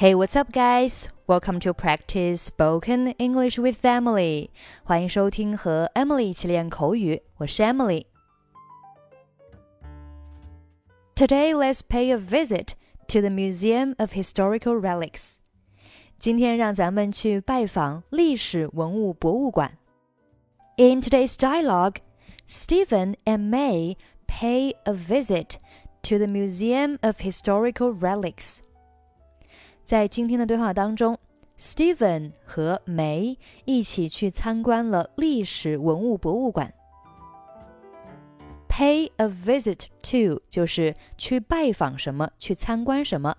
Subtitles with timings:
[0.00, 1.08] Hey, what's up, guys?
[1.26, 4.50] Welcome to practice spoken English with Emily.
[4.84, 8.06] 欢迎收听和 Emily 一起练口语，我是 Emily。
[11.16, 12.74] Today, let's pay a visit
[13.08, 15.38] to the Museum of Historical Relics.
[16.20, 19.78] 今天让咱们去拜访历史文物博物馆。
[20.76, 21.96] In today's dialogue,
[22.48, 23.96] Steven and May
[24.28, 25.56] pay a visit
[26.04, 28.60] to the Museum of Historical Relics.
[29.88, 31.18] 在今天的对话当中
[31.58, 36.74] ，Steven 和梅一起去参观了历史文物博物馆。
[38.68, 43.34] Pay a visit to 就是去拜访什么，去参观什么。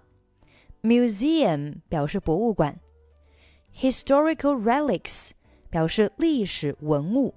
[0.82, 2.80] Museum 表示博物馆
[3.80, 5.30] ，Historical relics
[5.70, 7.36] 表示历史文物。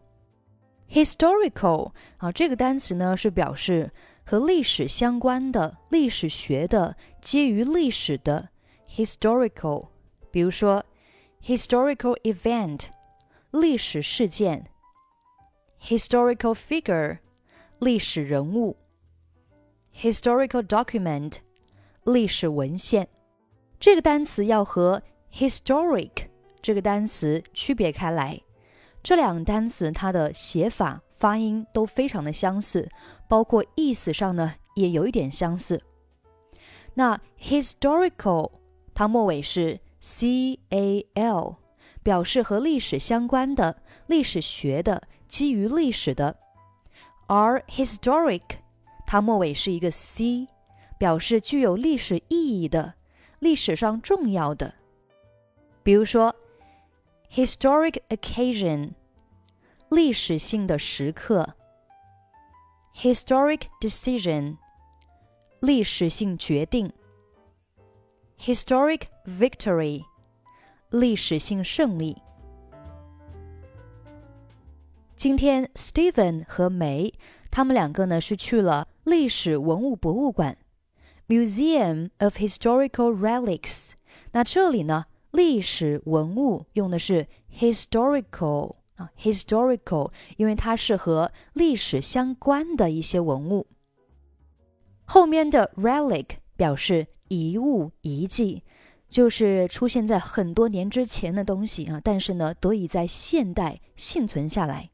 [0.91, 3.92] Historical 啊，这个单词呢是表示
[4.25, 8.48] 和历史相关的、历史学的、基于历史的。
[8.95, 9.89] historical，
[10.31, 10.85] 比如说
[11.43, 12.85] historical event，
[13.51, 14.67] 历史事件
[15.81, 17.19] ；historical figure，
[17.79, 18.77] 历史人物
[19.95, 21.37] ；historical document，
[22.05, 23.09] 历史文献。
[23.81, 26.29] 这个单词要和 historic
[26.61, 28.41] 这个单词区别开来。
[29.03, 32.89] 这两个单词它的写法、发音都非常的相似，
[33.27, 35.83] 包括意思上呢也有一点相似。
[36.95, 38.53] 那 historical
[38.95, 41.57] 它末尾是 c a l，
[42.03, 46.34] 表示和历史相关的、历史学的、基于历史的；
[47.27, 48.43] 而 historic，
[49.07, 50.47] 它末尾是一个 c，
[50.99, 52.95] 表示具有历史意义的、
[53.39, 54.75] 历史上重要的。
[55.83, 56.34] 比如说
[57.31, 58.93] ，historic occasion，
[59.89, 61.55] 历史性的时刻
[62.95, 64.56] ；historic decision，
[65.61, 66.93] 历史性决定。
[68.45, 70.03] Historic victory，
[70.91, 72.21] 历史性胜利。
[75.15, 77.15] 今天，Steven 和梅
[77.53, 80.59] 他们两个呢是去了历史文物博物馆
[81.28, 83.93] （Museum of Historical Relics）。
[84.33, 93.69] 那这里呢，历史文物用的是 historical 啊，historical，因为它是和历史相关的一些文物。
[95.05, 98.63] 后面的 relic 表示遗物、遗迹，
[99.09, 104.90] 就是出现在很多年之前的东西啊，但是呢，得以在现代幸存下来。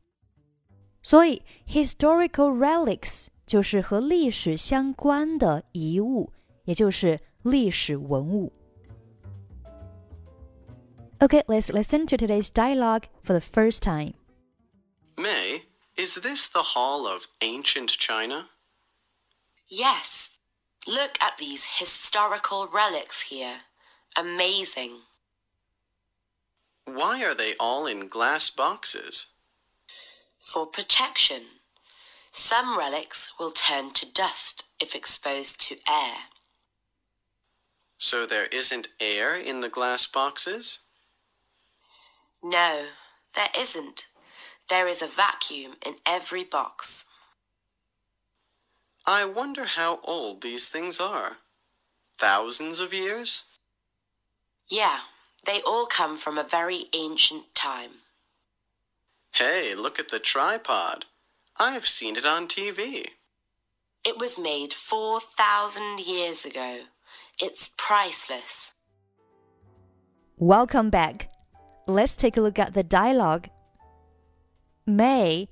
[1.02, 6.32] 所以，historical relics 就是和历史相关的遗物，
[6.64, 8.54] 也就是历史文物。
[11.20, 14.14] Okay, let's listen to today's dialogue for the first time.
[15.16, 15.64] May,
[15.96, 18.50] is this the Hall of Ancient China?
[19.70, 20.28] Yes,
[20.89, 23.57] Look at these historical relics here.
[24.17, 25.01] Amazing.
[26.87, 29.27] Why are they all in glass boxes?
[30.41, 31.43] For protection.
[32.33, 36.15] Some relics will turn to dust if exposed to air.
[37.99, 40.79] So there isn't air in the glass boxes?
[42.43, 42.87] No,
[43.35, 44.07] there isn't.
[44.71, 47.05] There is a vacuum in every box.
[49.11, 51.39] I wonder how old these things are.
[52.19, 53.45] Thousands of years?
[54.71, 54.99] Yeah,
[55.47, 58.03] they all come from a very ancient time.
[59.33, 61.07] Hey, look at the tripod.
[61.57, 63.07] I've seen it on TV.
[64.05, 66.81] It was made 4,000 years ago.
[67.41, 68.73] It's priceless.
[70.37, 71.31] Welcome back.
[71.87, 73.49] Let's take a look at the dialogue.
[74.87, 75.49] May,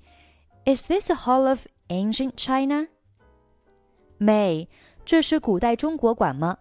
[0.66, 2.88] is this a hall of ancient China?
[4.18, 4.68] May，
[5.04, 6.56] 这是古代中国馆吗？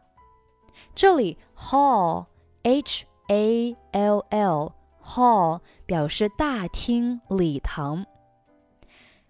[0.94, 2.26] 这里 hall
[2.64, 4.74] h a l l
[5.04, 8.06] hall 表示大厅、礼堂。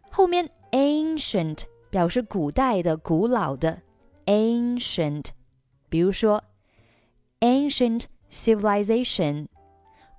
[0.09, 3.81] 后面 ancient 表示古代的、古老的
[4.25, 5.27] ancient，
[5.89, 6.43] 比如说
[7.41, 9.47] ancient civilization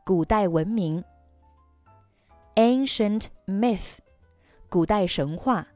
[0.04, 1.02] 古代文明
[2.54, 3.96] ；ancient myth
[4.68, 5.66] 古代神话。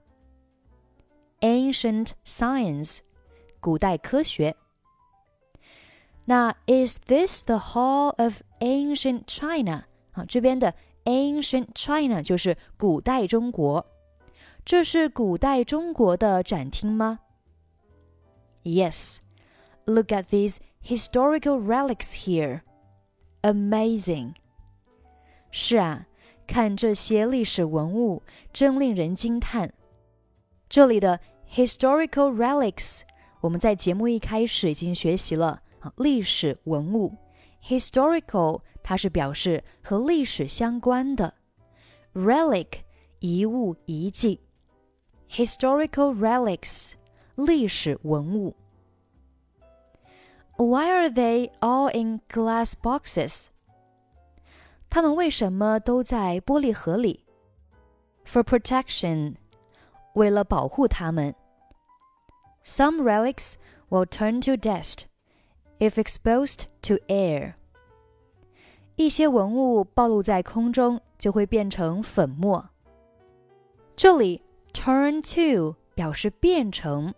[1.42, 3.00] ancient science，
[3.60, 4.56] 古代科学。
[6.26, 9.86] 那 Is this the Hall of Ancient China？
[10.14, 10.74] 啊，这边的
[11.04, 13.86] Ancient China 就是古代中国。
[14.64, 17.20] 这是古代中国的展厅吗？
[18.64, 19.18] Yes.
[19.86, 22.62] Look at these historical relics here.
[23.44, 24.34] Amazing.
[25.52, 26.08] 是啊，
[26.48, 29.72] 看这些历史文物，真令人惊叹。
[30.68, 31.20] 这里的
[31.50, 33.02] historical relics，
[33.42, 37.12] 我们在节目一开始已经学习了 啊，历史文物；
[37.64, 41.32] historical 它是表示和历史相关的；
[42.14, 42.68] relic
[43.20, 44.40] 遗物遗迹；
[45.30, 46.94] historical relics
[47.36, 48.56] 历史文物。
[50.58, 53.48] Why are they all in glass boxes？
[54.90, 57.26] 它们为什么都在玻璃盒里？
[58.26, 59.36] For protection，
[60.14, 61.36] 为了保护它们。
[62.64, 63.56] Some relics
[63.90, 65.06] will turn to dust
[65.80, 67.54] if exposed to air。
[68.96, 72.70] 一些文物暴露在空中就会变成粉末。
[73.96, 74.42] 这里
[74.74, 77.14] turn to 表示变成，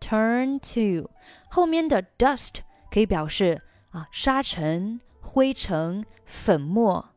[0.00, 1.10] turn to
[1.48, 2.56] 后面的 dust
[2.90, 7.10] 可以表示啊沙尘、灰尘、粉末。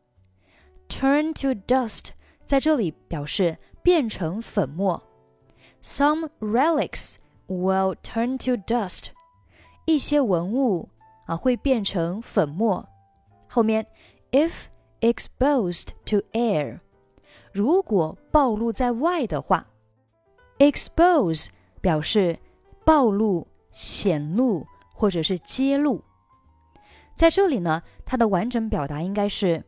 [0.87, 2.09] Turn to dust
[2.45, 5.01] 在这里表示变成粉末。
[5.81, 7.15] Some relics
[7.48, 9.08] will turn to dust。
[9.84, 10.88] 一些文物
[11.26, 12.88] 啊会变成粉末。
[13.48, 13.86] 后面
[14.30, 14.66] if
[15.00, 16.78] exposed to air，
[17.52, 19.66] 如果暴露在外的话
[20.58, 21.48] ，expose
[21.80, 22.38] 表示
[22.84, 24.66] 暴露、显露。
[25.00, 26.02] 或者是揭露。
[27.14, 29.64] 在这里呢，它的完整表达应该是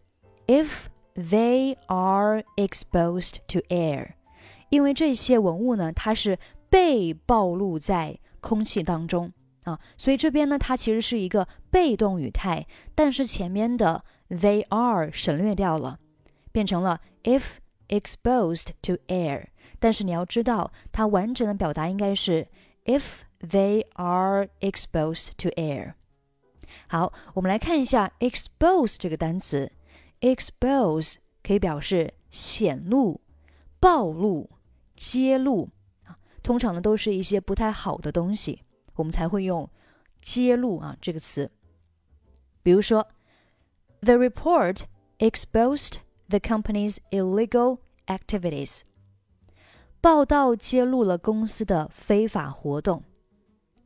[0.48, 4.14] if they are exposed to air，
[4.70, 6.36] 因为这些文物呢，它是
[6.70, 9.30] 被暴露在空气当中
[9.64, 15.98] 啊，所以这边呢，它其实是一个被动语态，但是前面的 they are 省略掉了，
[16.50, 17.56] 变成了 if
[17.88, 19.48] exposed to air。
[19.78, 22.48] 但是你要知道，它完整的表达应该是
[22.86, 23.22] if。
[23.40, 25.94] They are exposed to air。
[26.88, 29.72] 好，我们来看一下 expose 这个单词。
[30.20, 33.22] expose 可以表示显露、
[33.80, 34.50] 暴露、
[34.94, 35.70] 揭露，
[36.49, 38.61] 通常呢都是一些不太好的东西，
[38.95, 39.69] 我们才会用
[40.21, 41.51] 揭露啊这个词。
[42.61, 43.07] 比如说，
[44.01, 44.81] The report
[45.19, 45.95] exposed
[46.29, 48.81] the company's illegal activities。
[50.01, 53.03] 报道揭露了公司的非法活动。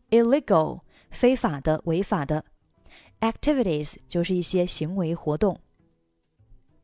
[0.09, 0.81] illegal
[1.11, 2.43] 非法的、违法的，
[3.21, 5.59] activities 就是一些行为活动。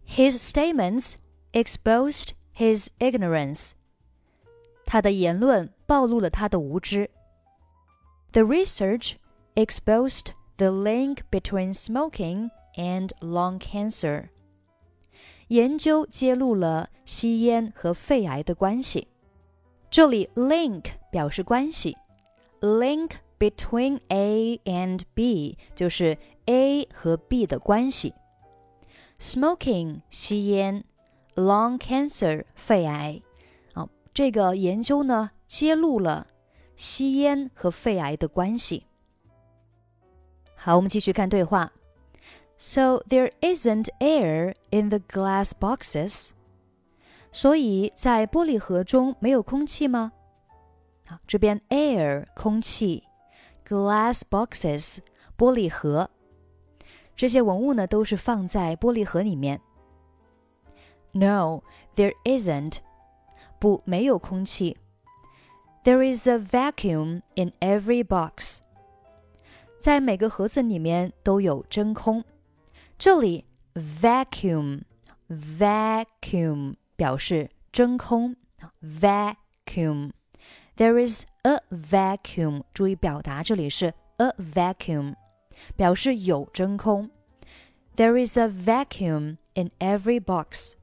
[0.07, 1.15] His statements
[1.51, 3.71] exposed his ignorance。
[4.89, 7.09] 他的言论暴露了他的无知。
[8.31, 9.13] The research
[9.55, 10.27] exposed
[10.57, 14.29] the link between smoking and lung cancer。
[15.47, 19.07] 研究揭露了吸烟和肺癌的关系。
[19.89, 21.95] 这里 link 表示关系。
[22.61, 28.13] link between A and B 就是 A 和 B 的关系。
[29.19, 30.83] Smoking 吸烟，
[31.35, 33.21] lung cancer 肺癌。
[34.19, 36.27] 啊，这个研究呢揭露了
[36.75, 38.85] 吸烟和肺癌的关系。
[40.55, 41.71] 好，我们继续看对话。
[42.57, 46.29] So there isn't air in the glass boxes.
[47.31, 50.13] 所以在玻璃盒中没有空气吗？
[51.27, 53.03] 这边 air 空气，
[53.67, 54.99] glass boxes
[55.37, 56.09] 玻璃盒，
[57.15, 59.61] 这些文物呢都是放在玻璃盒里面。
[61.11, 61.61] No,
[61.95, 62.77] there isn't，
[63.59, 64.77] 不，没有空气。
[65.83, 68.59] There is a vacuum in every box，
[69.79, 72.23] 在每个盒子里面都有真空。
[72.97, 74.81] 这里 vacuum
[75.29, 78.35] vacuum 表示真空，
[78.81, 82.63] vacuum。There is a vacuum。
[82.73, 85.15] 注意表达，这里是 a vacuum，
[85.75, 87.09] 表示有真空。
[87.95, 90.73] There is a vacuum in every box。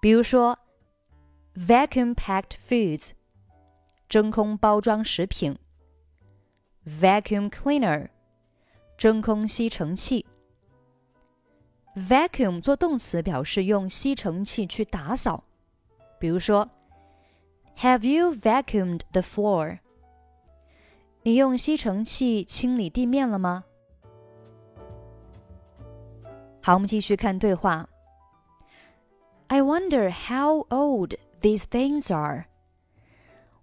[0.00, 0.58] 比如说
[1.56, 3.10] ，vacuum-packed foods，
[4.08, 5.56] 真空包装食品；
[6.86, 8.08] vacuum cleaner，
[8.96, 10.26] 真空吸尘器。
[11.94, 15.44] vacuum 做动词表示用吸尘器去打扫，
[16.18, 16.68] 比如说。
[17.78, 19.78] Have you vacuumed the floor？
[21.22, 23.64] 你用吸尘器清理地面了吗？
[26.60, 27.88] 好，我们继续看对话。
[29.46, 32.45] I wonder how old these things are。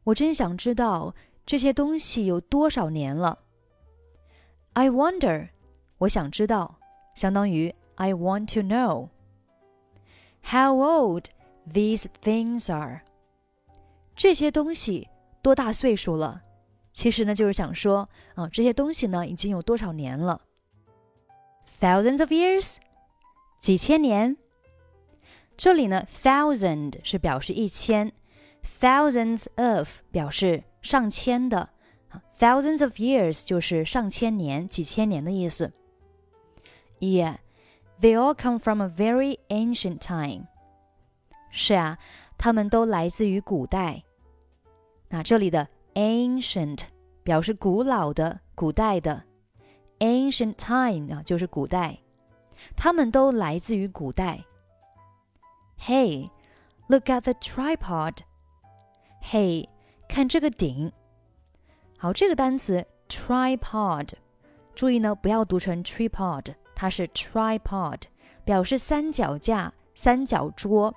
[0.05, 1.15] 我真想知道
[1.47, 3.39] 这些东西有多少年了。
[4.75, 5.51] I wonder，
[5.99, 6.79] 我想知道，
[7.15, 9.09] 相当于 I want to know
[10.43, 11.27] how old
[11.73, 13.03] these things are。
[14.17, 15.09] 这些东西
[15.43, 16.43] 多大岁数了？
[16.93, 20.43] 其实呢，就是想说啊，这些东西呢已经有多少年了
[21.81, 22.77] ？Thousands of years，
[23.59, 24.37] 几千年。
[25.58, 28.12] 这里呢，thousand 是表示一千，
[28.64, 31.70] thousands of 表示上千的
[32.34, 35.72] Thousands of years 就是上千年、几千年的意思。
[37.00, 37.38] Yeah,
[38.02, 40.48] they all come from a very ancient time.
[41.52, 42.00] 是啊，
[42.38, 44.04] 他们都来自于古代。
[45.10, 46.80] 那这里的 ancient
[47.24, 49.24] 表示古老的、古代的，
[50.00, 52.00] ancient time 啊就是古代，
[52.76, 54.44] 他们都来自于古代。
[55.79, 56.31] Hey,
[56.89, 58.19] look at the tripod.
[59.23, 59.69] Hey,
[60.09, 60.93] 看这个顶。
[61.99, 64.11] 好，这个单词 tripod，
[64.75, 68.01] 注意呢，不要读成 tripod，它是 tripod，
[68.45, 70.95] 表示三脚架、三角桌，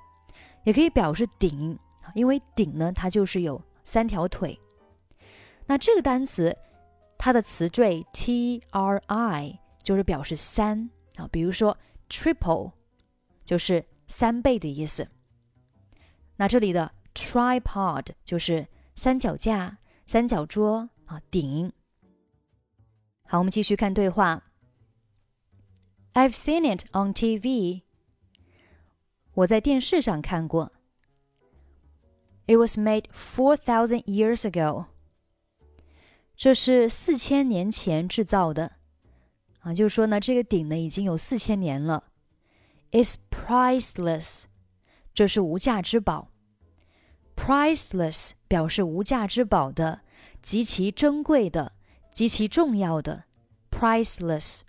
[0.64, 1.78] 也可以表示顶，
[2.14, 4.60] 因为顶呢，它就是有三条腿。
[5.66, 6.58] 那这个单词，
[7.18, 8.62] 它的词缀 tri
[9.84, 11.78] 就是表示三啊，比如说
[12.10, 12.72] triple
[13.46, 15.08] 就是三倍的意思。
[16.38, 20.90] 那这里的 tripod 就是三脚架、三角桌。
[21.06, 21.72] 啊，顶。
[23.24, 24.44] 好，我们继续看对话。
[26.14, 27.84] I've seen it on TV。
[29.34, 30.74] 我在电视上看过。
[32.46, 34.88] It was made four thousand years ago。
[36.36, 38.74] 这是四千年前制造的。
[39.60, 42.12] 啊，就是说呢，这个鼎呢已经有四千年了。
[42.91, 44.45] It's priceless。
[45.15, 46.29] 这是无价之宝。
[47.37, 50.03] Priceless 表示无价之宝的。
[50.43, 51.73] 极其珍贵的、
[52.13, 53.27] 极其重要的，
[53.71, 54.63] priceless。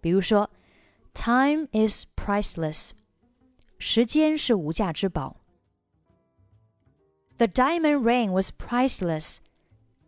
[0.00, 0.50] 比如说，
[1.14, 2.90] time is priceless，
[3.78, 5.36] 时间是无价之宝。
[7.36, 9.36] The diamond ring was priceless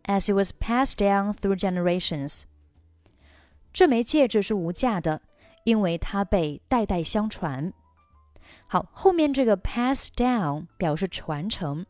[0.03, 2.41] as it was passed down through generations。
[3.71, 5.21] 这枚戒指是无价的，
[5.68, 7.70] 因为它被代代相传。
[8.66, 11.84] 好，后面这个 pass down 表示传承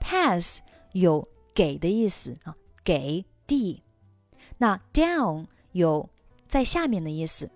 [0.00, 0.60] ，pass
[0.92, 1.28] 有。
[1.54, 3.82] 给的意思啊，给地。
[4.58, 6.08] 那 down 有
[6.46, 7.50] 在下面的意思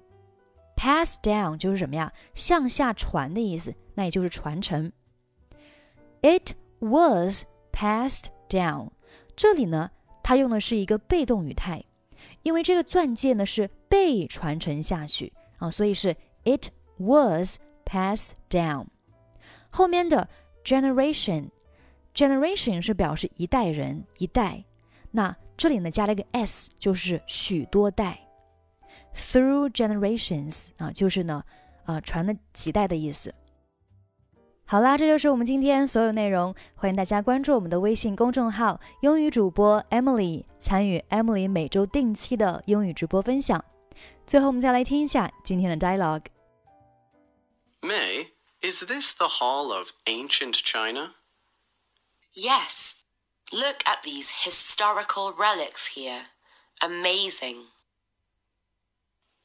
[0.75, 2.13] ，pass down 就是什么呀？
[2.35, 4.91] 向下传的意思，那也就是传承。
[6.21, 8.91] It was passed down，
[9.37, 9.93] 这里呢，
[10.25, 11.85] 它用的是一个被动语态，
[12.43, 18.87] 因为这个钻戒呢是被传承下去啊，所以是 it was passed down。
[19.69, 20.27] 后面的
[20.65, 21.51] generation。
[22.15, 24.65] Generation 是表示一代人一代，
[25.11, 28.21] 那这里呢加了一个 s，就是许多代。
[29.15, 31.43] Through generations 啊，就是呢，
[31.85, 33.35] 啊传了几代的意思。
[34.67, 36.55] 好啦，这就是我们今天所有内容。
[36.75, 43.65] 欢迎大家关注我们的微信公众号“英语主播 Emily”，参与 Emily 每周定期的英语直播分享。
[44.32, 48.32] 最后，我们再来听一下今天的 dialogue。May,
[48.62, 51.16] is this the hall of ancient China?
[52.34, 52.96] Yes.
[53.52, 56.28] Look at these historical relics here.
[56.82, 57.68] Amazing.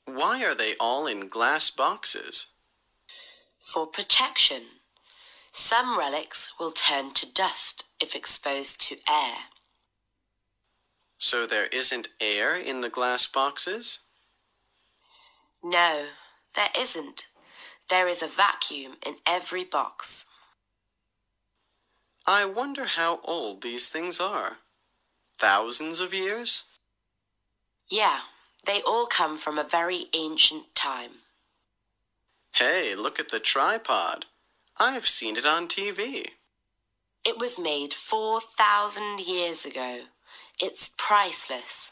[0.05, 2.47] Why are they all in glass boxes?
[3.61, 4.81] For protection.
[5.52, 9.47] Some relics will turn to dust if exposed to air.
[11.19, 14.00] So there isn't air in the glass boxes?
[15.64, 16.06] No,
[16.56, 17.28] there isn't.
[17.90, 20.26] There is a vacuum in every box.
[22.26, 24.58] I wonder how old these things are.
[25.40, 26.66] Thousands of years?
[27.90, 28.20] Yeah,
[28.66, 31.22] they all come from a very ancient time.
[32.54, 34.26] Hey, look at the tripod.
[34.78, 36.32] I've seen it on TV.
[37.24, 40.02] It was made 4,000 years ago.
[40.60, 41.92] It's priceless.